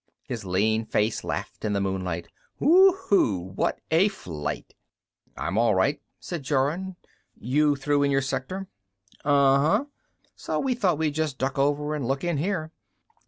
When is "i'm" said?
5.37-5.59